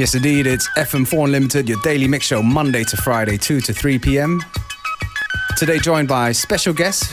Yes, 0.00 0.14
indeed, 0.14 0.46
it's 0.46 0.66
FM4 0.78 1.26
Unlimited, 1.26 1.68
your 1.68 1.78
daily 1.82 2.08
mix 2.08 2.24
show, 2.24 2.42
Monday 2.42 2.84
to 2.84 2.96
Friday, 2.96 3.36
2 3.36 3.60
to 3.60 3.74
3 3.74 3.98
p.m. 3.98 4.42
Today, 5.58 5.78
joined 5.78 6.08
by 6.08 6.32
special 6.32 6.72
guest 6.72 7.12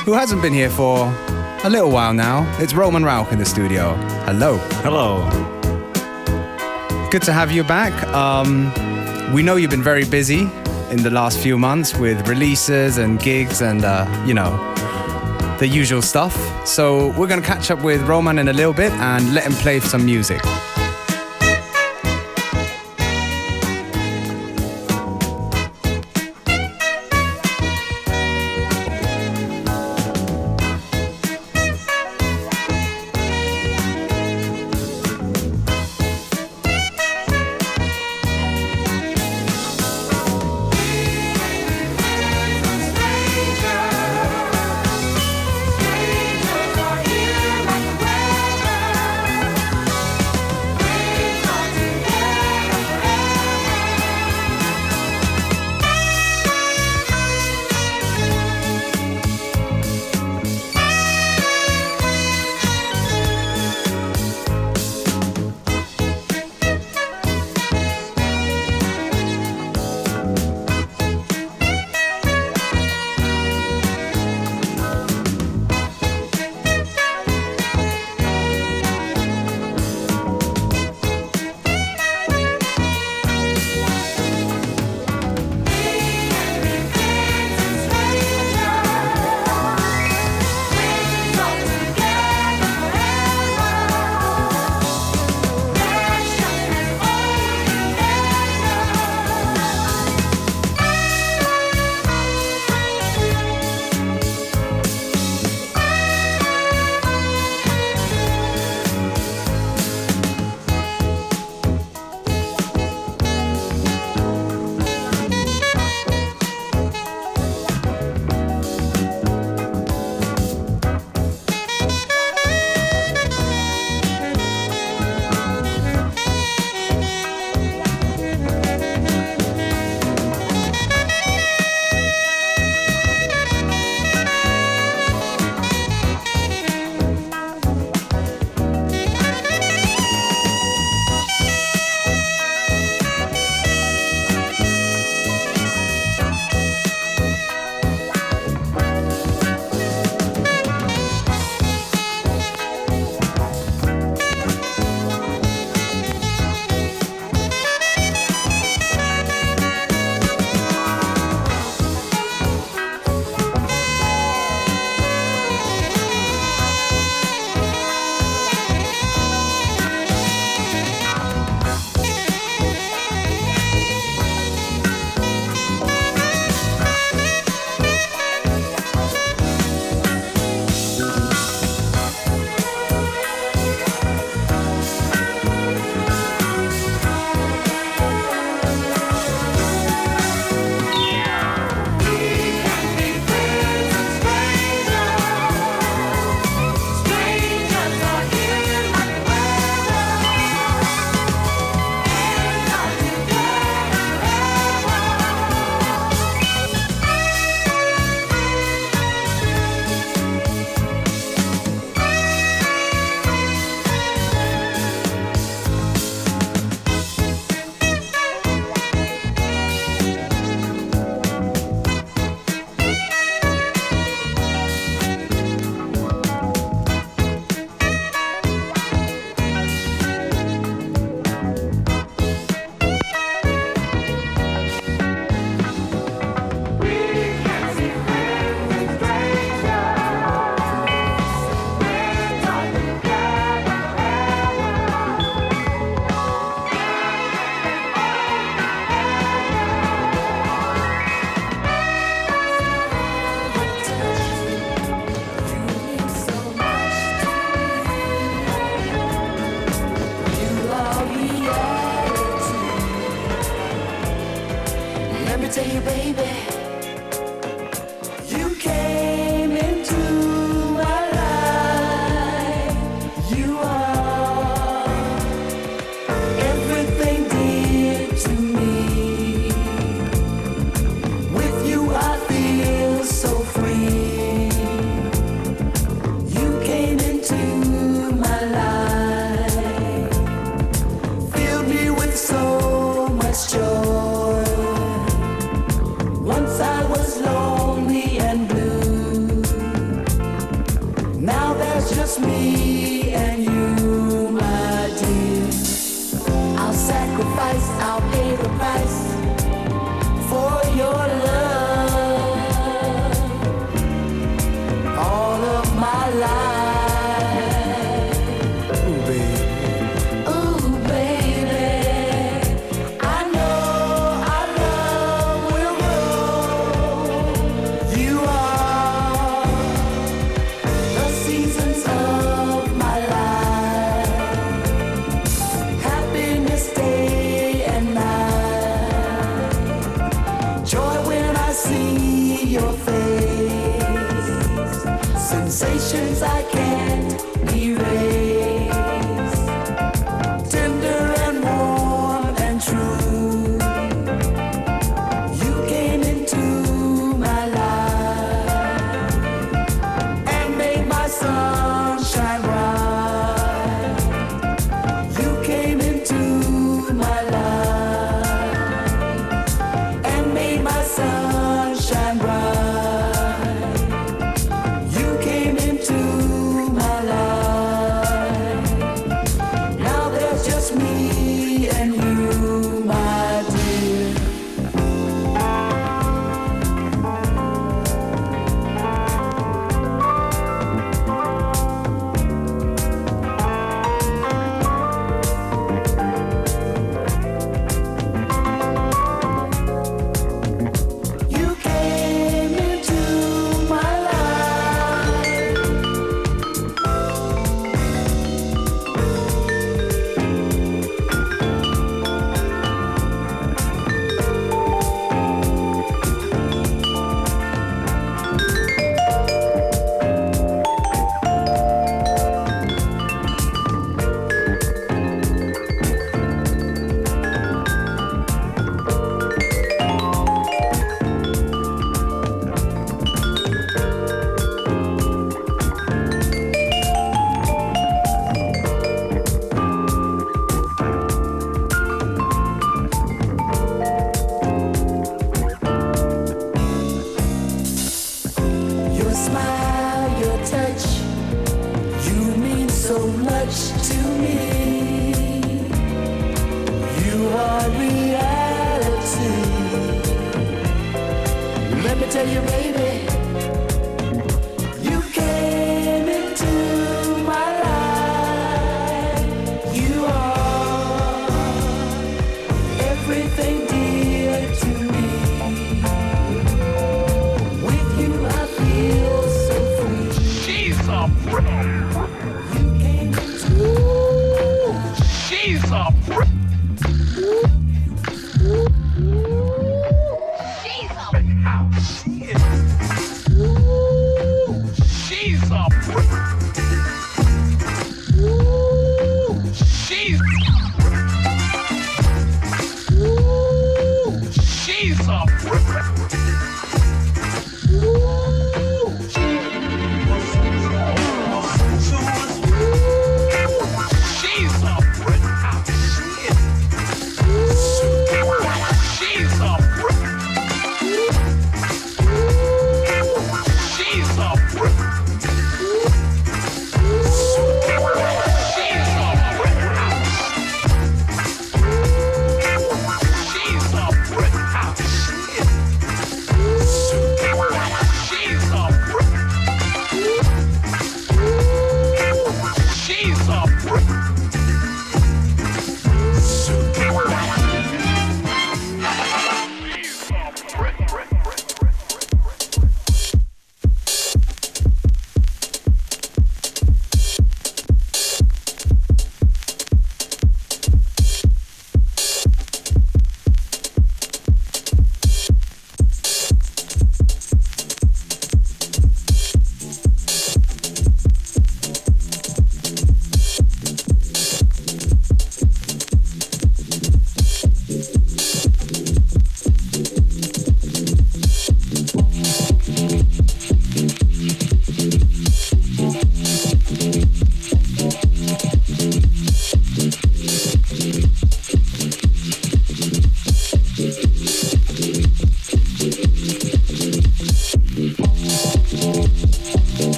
who 0.00 0.14
hasn't 0.14 0.42
been 0.42 0.52
here 0.52 0.68
for 0.68 1.04
a 1.62 1.70
little 1.70 1.92
while 1.92 2.12
now. 2.12 2.44
It's 2.58 2.74
Roman 2.74 3.04
Rauch 3.04 3.30
in 3.30 3.38
the 3.38 3.44
studio. 3.44 3.94
Hello. 4.26 4.56
Hello. 4.82 5.30
Good 7.12 7.22
to 7.22 7.32
have 7.32 7.52
you 7.52 7.62
back. 7.62 7.92
Um, 8.08 8.72
we 9.32 9.44
know 9.44 9.54
you've 9.54 9.70
been 9.70 9.80
very 9.80 10.04
busy 10.04 10.50
in 10.90 11.04
the 11.04 11.10
last 11.10 11.38
few 11.38 11.56
months 11.56 11.96
with 11.96 12.26
releases 12.26 12.98
and 12.98 13.20
gigs 13.20 13.62
and, 13.62 13.84
uh, 13.84 14.24
you 14.26 14.34
know, 14.34 14.50
the 15.60 15.68
usual 15.68 16.02
stuff. 16.02 16.34
So 16.66 17.16
we're 17.16 17.28
going 17.28 17.40
to 17.40 17.46
catch 17.46 17.70
up 17.70 17.80
with 17.84 18.02
Roman 18.08 18.40
in 18.40 18.48
a 18.48 18.52
little 18.52 18.74
bit 18.74 18.90
and 18.90 19.32
let 19.34 19.44
him 19.44 19.52
play 19.52 19.78
some 19.78 20.04
music. 20.04 20.42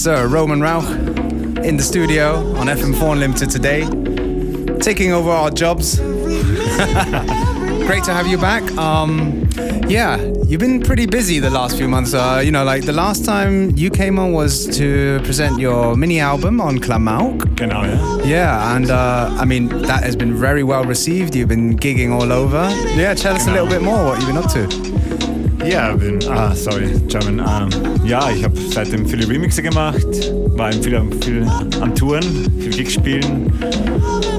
Yes, 0.00 0.04
sir. 0.06 0.28
Roman 0.28 0.62
Rauch 0.62 0.88
in 1.62 1.76
the 1.76 1.82
studio 1.82 2.36
on 2.56 2.68
FM4 2.68 3.12
Unlimited 3.12 3.50
today, 3.50 3.84
taking 4.78 5.12
over 5.12 5.28
our 5.28 5.50
jobs. 5.50 5.98
Great 7.86 8.04
to 8.04 8.14
have 8.14 8.26
you 8.26 8.38
back. 8.38 8.62
Um, 8.78 9.46
yeah, 9.88 10.16
you've 10.46 10.60
been 10.60 10.80
pretty 10.80 11.04
busy 11.04 11.38
the 11.38 11.50
last 11.50 11.76
few 11.76 11.86
months. 11.86 12.14
Uh, 12.14 12.40
you 12.42 12.50
know, 12.50 12.64
like 12.64 12.86
the 12.86 12.94
last 12.94 13.26
time 13.26 13.76
you 13.76 13.90
came 13.90 14.18
on 14.18 14.32
was 14.32 14.74
to 14.78 15.20
present 15.22 15.60
your 15.60 15.94
mini 15.94 16.18
album 16.18 16.62
on 16.62 16.78
Klamauk. 16.78 17.54
Genau, 17.56 17.84
ja. 17.84 18.24
Yeah, 18.24 18.74
and 18.74 18.90
uh, 18.90 19.28
I 19.38 19.44
mean, 19.44 19.68
that 19.82 20.02
has 20.02 20.16
been 20.16 20.34
very 20.34 20.62
well 20.62 20.84
received. 20.84 21.34
You've 21.34 21.50
been 21.50 21.76
gigging 21.76 22.10
all 22.10 22.32
over. 22.32 22.70
Yeah, 22.96 23.12
tell 23.12 23.34
us 23.34 23.46
a 23.46 23.52
little 23.52 23.68
bit 23.68 23.82
more 23.82 24.02
what 24.06 24.18
you've 24.18 24.28
been 24.28 24.38
up 24.38 24.50
to. 24.52 24.89
Ja, 25.70 25.92
bin, 25.92 26.18
ah, 26.28 26.52
sorry, 26.52 26.88
German. 27.06 27.38
Ähm, 27.38 27.68
ja, 28.04 28.28
ich 28.34 28.42
habe 28.42 28.54
seitdem 28.72 29.06
viele 29.06 29.28
Remixe 29.28 29.62
gemacht, 29.62 30.04
war 30.56 30.72
viel, 30.72 31.00
viel 31.22 31.46
am 31.80 31.94
Touren, 31.94 32.24
viel 32.58 32.70
Gigs 32.72 32.94
spielen 32.94 33.52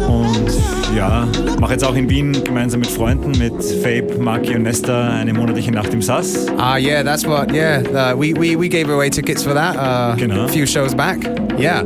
und 0.10 0.52
ja, 0.94 1.26
mache 1.58 1.72
jetzt 1.72 1.86
auch 1.86 1.96
in 1.96 2.10
Wien 2.10 2.44
gemeinsam 2.44 2.82
mit 2.82 2.90
Freunden, 2.92 3.32
mit 3.40 3.54
Fabe, 3.82 4.22
Maki 4.22 4.56
und 4.56 4.64
Nesta 4.64 5.10
eine 5.10 5.34
monatliche 5.34 5.72
Nacht 5.72 5.94
im 5.94 6.02
Sass. 6.02 6.48
Ah, 6.58 6.76
yeah, 6.78 7.02
that's 7.02 7.26
what. 7.26 7.50
Yeah, 7.54 7.82
uh, 7.94 8.14
we, 8.14 8.34
we 8.34 8.58
we 8.58 8.68
gave 8.68 8.90
away 8.92 9.10
tickets 9.10 9.42
for 9.42 9.54
that 9.54 9.78
uh, 9.78 10.16
Genau. 10.18 10.44
a 10.44 10.48
few 10.50 10.66
shows 10.68 10.94
back. 10.94 11.18
Yeah, 11.58 11.84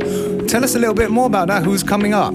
tell 0.48 0.64
us 0.64 0.74
a 0.74 0.78
little 0.78 0.94
bit 0.94 1.10
more 1.10 1.26
about 1.26 1.46
that. 1.46 1.62
Who's 1.64 1.84
coming 1.84 2.14
up? 2.14 2.34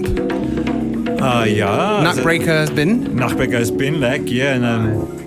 Ah, 1.20 1.44
ja, 1.44 1.98
also, 1.98 2.22
Nutbreaker 2.22 2.60
has 2.60 2.70
been. 2.70 3.14
Nachbecker 3.14 3.60
ist 3.60 3.76
Bin, 3.76 4.00
like, 4.00 4.30
yeah, 4.30 4.56
und, 4.56 4.64
ähm, 4.64 5.21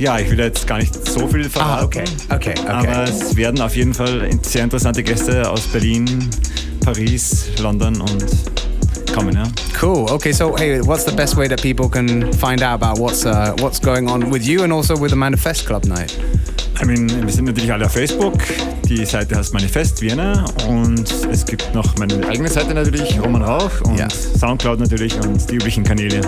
ja, 0.00 0.18
ich 0.18 0.30
will 0.30 0.38
jetzt 0.38 0.66
gar 0.66 0.78
nicht 0.78 0.94
so 1.08 1.28
viel 1.28 1.48
verraten. 1.48 1.82
Ah, 1.82 1.84
okay, 1.84 2.04
okay, 2.30 2.54
okay. 2.58 2.68
Aber 2.68 3.04
es 3.04 3.36
werden 3.36 3.60
auf 3.60 3.76
jeden 3.76 3.92
Fall 3.92 4.30
sehr 4.42 4.64
interessante 4.64 5.02
Gäste 5.02 5.48
aus 5.48 5.60
Berlin, 5.66 6.28
Paris, 6.82 7.48
London 7.60 8.00
und 8.00 8.24
kommen, 9.14 9.34
ja. 9.34 9.42
Cool. 9.80 10.10
Okay, 10.10 10.32
so 10.32 10.56
hey, 10.56 10.80
what's 10.86 11.04
the 11.04 11.12
best 11.14 11.36
way 11.36 11.48
that 11.48 11.60
people 11.60 11.88
can 11.88 12.32
find 12.32 12.62
out 12.62 12.82
about 12.82 12.98
what's 12.98 13.26
uh, 13.26 13.54
what's 13.58 13.78
going 13.80 14.08
on 14.08 14.30
with 14.32 14.46
you 14.46 14.62
and 14.62 14.72
also 14.72 14.94
with 14.96 15.10
the 15.10 15.16
Manifest 15.16 15.66
Club 15.66 15.84
night? 15.84 16.16
I 16.82 16.86
mean, 16.86 17.08
wir 17.10 17.30
sind 17.32 17.44
natürlich 17.44 17.70
alle 17.70 17.84
auf 17.84 17.92
Facebook. 17.92 18.38
Die 18.88 19.04
Seite 19.04 19.36
heißt 19.36 19.52
Manifest 19.52 20.00
Vienna 20.00 20.46
und 20.66 21.12
es 21.30 21.44
gibt 21.44 21.74
noch 21.74 21.94
meine 21.98 22.26
eigene 22.26 22.48
Seite 22.48 22.72
natürlich, 22.72 23.20
Roman 23.22 23.42
Rauch 23.42 23.82
und 23.82 23.98
Ja. 23.98 24.08
Soundcloud 24.10 24.80
natürlich 24.80 25.14
und 25.20 25.50
die 25.50 25.56
üblichen 25.56 25.84
Kanäle. 25.84 26.22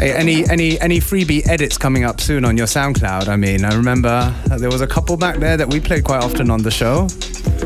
Any 0.00 0.48
any 0.48 0.80
any 0.80 0.98
freebie 0.98 1.46
edits 1.46 1.76
coming 1.76 2.04
up 2.04 2.20
soon 2.20 2.46
on 2.46 2.56
your 2.56 2.66
SoundCloud? 2.66 3.28
I 3.28 3.36
mean, 3.36 3.64
I 3.64 3.74
remember 3.74 4.34
there 4.58 4.70
was 4.70 4.80
a 4.80 4.86
couple 4.86 5.16
back 5.16 5.38
there 5.38 5.58
that 5.58 5.68
we 5.68 5.78
played 5.78 6.04
quite 6.04 6.22
often 6.22 6.50
on 6.50 6.62
the 6.62 6.70
show. 6.70 7.06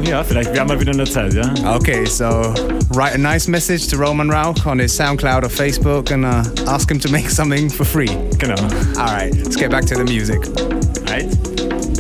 Ja, 0.02 0.24
vielleicht 0.24 0.52
wir 0.52 0.80
wieder 0.80 0.90
in 0.90 0.98
der 0.98 1.06
Zeit, 1.06 1.32
ja. 1.32 1.54
Okay, 1.76 2.04
so 2.04 2.52
write 2.90 3.14
a 3.14 3.18
nice 3.18 3.46
message 3.48 3.86
to 3.88 3.96
Roman 3.96 4.28
Rauch 4.28 4.66
on 4.66 4.80
his 4.80 4.92
SoundCloud 4.92 5.44
or 5.44 5.48
Facebook 5.48 6.10
and 6.10 6.24
uh, 6.24 6.44
ask 6.70 6.90
him 6.90 6.98
to 6.98 7.08
make 7.08 7.30
something 7.30 7.70
for 7.70 7.84
free. 7.84 8.14
Genau. 8.38 8.60
All 8.98 9.14
right, 9.14 9.32
let's 9.36 9.56
get 9.56 9.70
back 9.70 9.84
to 9.86 9.94
the 9.94 10.04
music. 10.04 10.40
Right. 11.06 11.93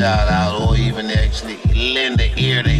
Shout 0.00 0.28
out 0.30 0.62
or 0.62 0.76
even 0.78 1.10
actually 1.10 1.58
lend 1.74 2.18
an 2.22 2.30
ear 2.38 2.62
to 2.62 2.70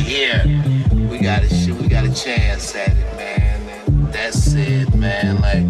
we 1.11 1.19
got 1.19 1.43
a. 1.43 1.73
We 1.75 1.87
got 1.87 2.07
a 2.07 2.15
chance 2.15 2.75
at 2.75 2.89
it, 2.89 3.17
man. 3.17 3.69
And 3.89 4.11
that's 4.11 4.55
it, 4.55 4.95
man. 4.95 5.39
Like 5.43 5.67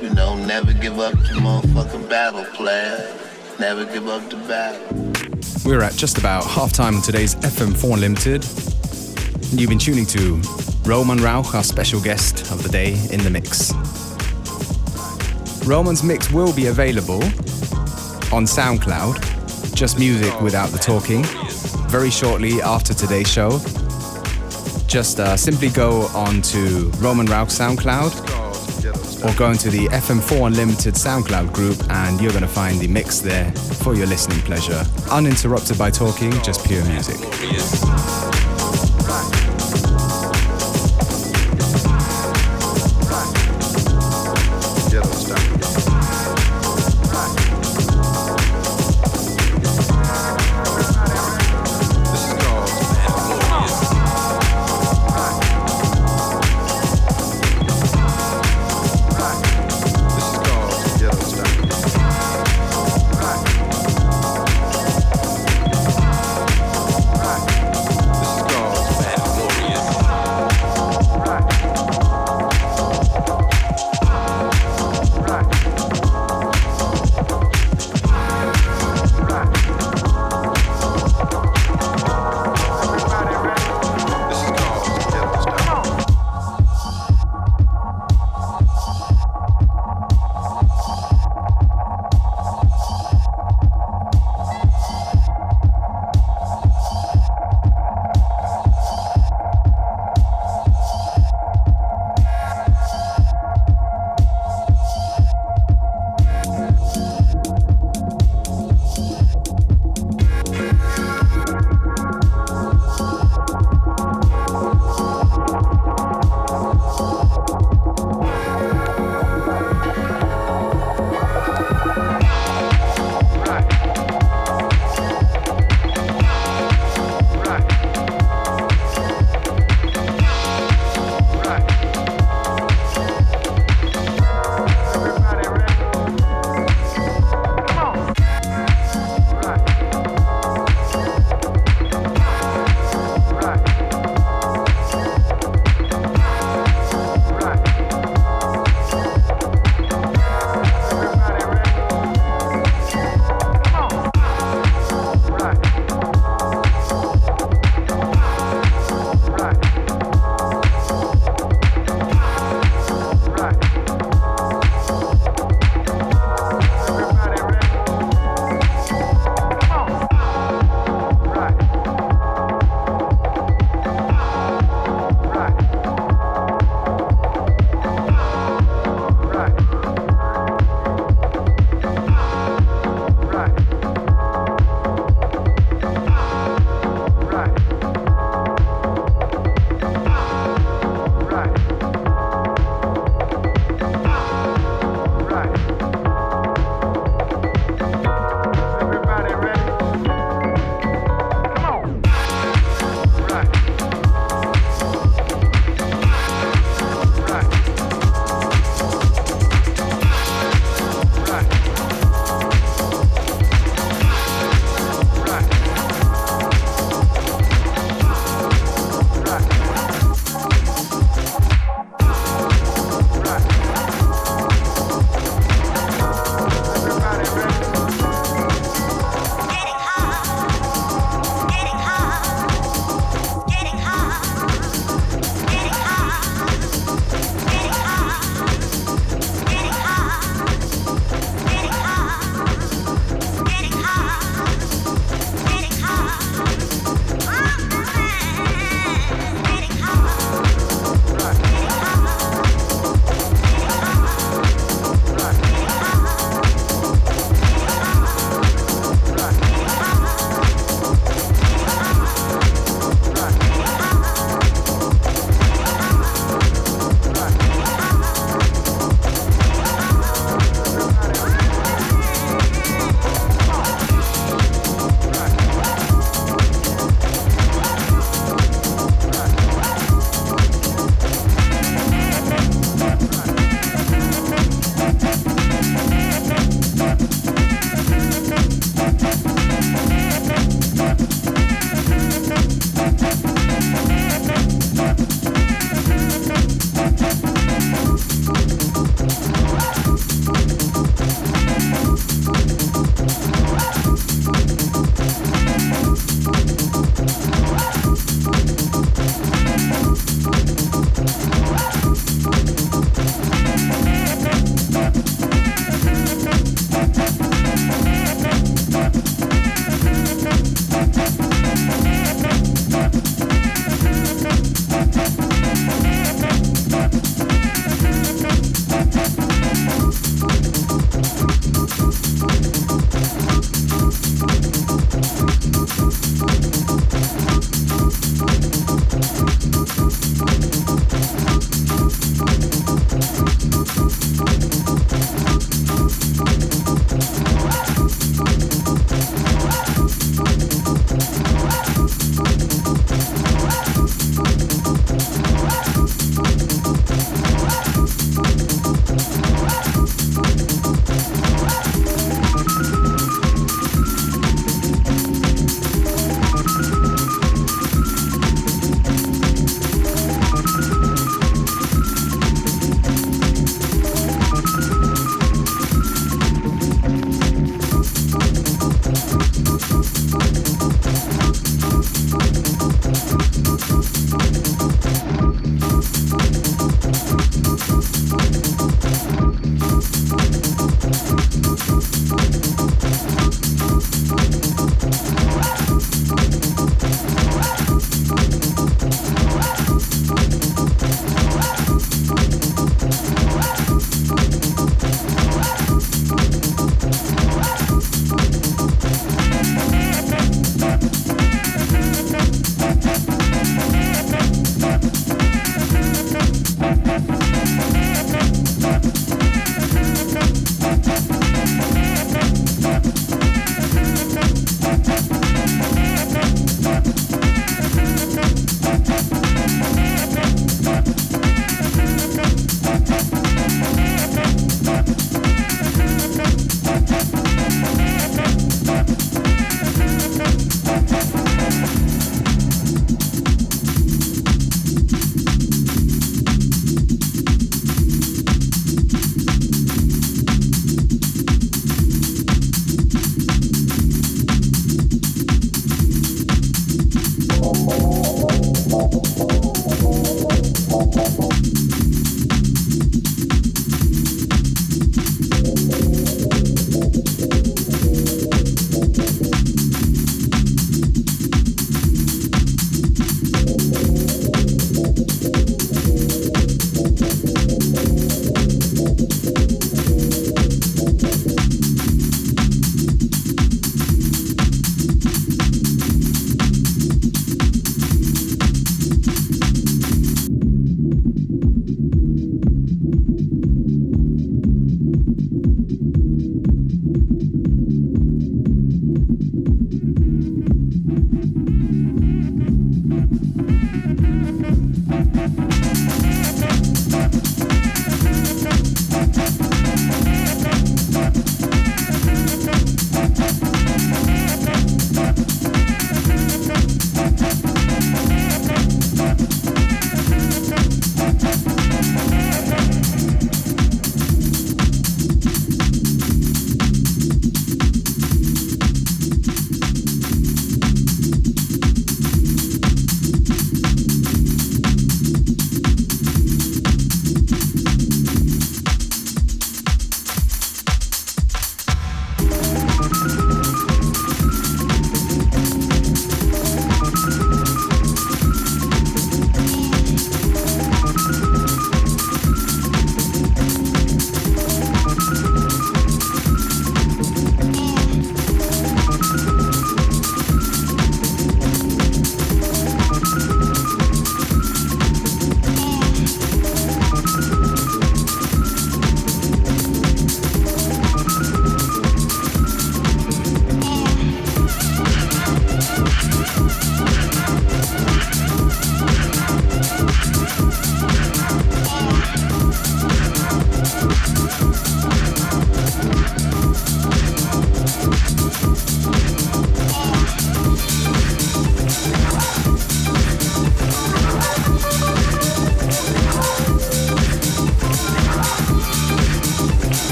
you 0.00 0.14
know, 0.14 0.36
never 0.36 0.72
give 0.72 1.00
up 1.00 1.14
the 1.14 1.40
motherfucking 1.42 2.08
battle, 2.08 2.44
player. 2.54 3.12
Never 3.58 3.84
give 3.86 4.06
up 4.06 4.30
the 4.30 4.36
battle. 4.46 5.12
We're 5.64 5.82
at 5.82 5.94
just 5.94 6.16
about 6.16 6.44
halftime 6.44 6.94
on 6.94 7.02
today's 7.02 7.34
FM4 7.34 7.98
Limited. 7.98 8.44
And 9.50 9.60
you've 9.60 9.70
been 9.70 9.80
tuning 9.80 10.06
to 10.06 10.40
Roman 10.84 11.18
Rauch, 11.18 11.56
our 11.56 11.64
special 11.64 12.00
guest 12.00 12.52
of 12.52 12.62
the 12.62 12.68
day 12.68 12.92
in 13.10 13.20
the 13.24 13.30
mix. 13.30 13.72
Roman's 15.66 16.04
mix 16.04 16.30
will 16.30 16.54
be 16.54 16.66
available 16.66 17.24
on 18.32 18.44
SoundCloud, 18.44 19.33
just 19.74 19.98
music 19.98 20.40
without 20.40 20.70
the 20.70 20.78
talking, 20.78 21.24
very 21.88 22.10
shortly 22.10 22.62
after 22.62 22.94
today's 22.94 23.30
show. 23.30 23.58
Just 24.86 25.18
uh, 25.18 25.36
simply 25.36 25.68
go 25.68 26.02
on 26.14 26.42
to 26.42 26.90
Roman 26.98 27.26
Rauch 27.26 27.48
SoundCloud 27.48 28.44
or 29.24 29.36
go 29.36 29.50
into 29.50 29.70
the 29.70 29.86
FM4 29.86 30.46
Unlimited 30.46 30.94
SoundCloud 30.94 31.52
group 31.52 31.78
and 31.90 32.20
you're 32.20 32.32
going 32.32 32.42
to 32.42 32.48
find 32.48 32.78
the 32.80 32.88
mix 32.88 33.18
there 33.18 33.50
for 33.52 33.94
your 33.94 34.06
listening 34.06 34.40
pleasure. 34.40 34.84
Uninterrupted 35.10 35.78
by 35.78 35.90
talking, 35.90 36.30
just 36.42 36.64
pure 36.66 36.84
music. 36.84 37.18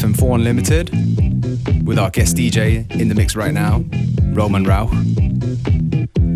FM4 0.00 0.36
Unlimited 0.36 1.86
with 1.86 1.98
our 1.98 2.08
guest 2.08 2.34
DJ 2.34 2.90
in 2.98 3.08
the 3.08 3.14
mix 3.14 3.36
right 3.36 3.52
now, 3.52 3.84
Roman 4.32 4.64
Rauch. 4.64 4.90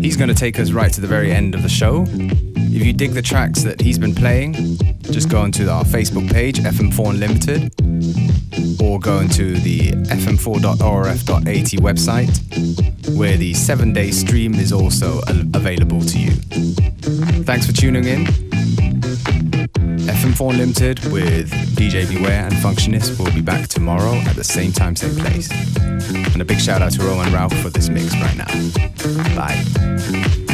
He's 0.03 0.15
going 0.15 0.27
to 0.27 0.35
take 0.35 0.59
us 0.59 0.71
right 0.71 0.93
to 0.93 1.01
the 1.01 1.07
very 1.07 1.31
end 1.31 1.55
of 1.55 1.63
the 1.63 1.69
show. 1.69 2.05
If 2.07 2.85
you 2.85 2.93
dig 2.93 3.13
the 3.13 3.23
tracks 3.23 3.63
that 3.63 3.81
he's 3.81 3.97
been 3.97 4.13
playing, 4.13 4.53
just 5.01 5.29
go 5.29 5.41
onto 5.41 5.67
our 5.67 5.83
Facebook 5.83 6.31
page, 6.31 6.59
FM4 6.59 7.09
Unlimited, 7.09 7.71
or 8.79 8.99
go 8.99 9.19
into 9.19 9.55
the 9.55 9.93
fm4.orf.at 10.13 11.71
website, 11.81 13.17
where 13.17 13.35
the 13.35 13.55
seven 13.55 13.93
day 13.93 14.11
stream 14.11 14.53
is 14.53 14.71
also 14.71 15.21
available 15.55 16.01
to 16.01 16.19
you. 16.19 16.31
Thanks 17.43 17.65
for 17.65 17.73
tuning 17.73 18.03
in. 18.03 18.54
FM4 20.07 20.57
Limited 20.57 21.03
with 21.11 21.49
DJ 21.75 22.07
Beware 22.07 22.45
and 22.45 22.53
Functionist 22.55 23.17
will 23.19 23.31
be 23.33 23.41
back 23.41 23.67
tomorrow 23.67 24.13
at 24.13 24.35
the 24.35 24.43
same 24.43 24.71
time, 24.71 24.95
same 24.95 25.15
place. 25.15 25.49
And 25.51 26.41
a 26.41 26.45
big 26.45 26.59
shout 26.59 26.81
out 26.81 26.91
to 26.93 27.03
Roman 27.03 27.33
Ralph 27.33 27.53
for 27.61 27.69
this 27.69 27.89
mix 27.89 28.13
right 28.15 28.37
now. 28.37 29.35
Bye. 29.35 30.44